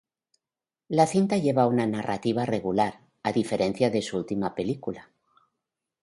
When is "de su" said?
3.91-4.17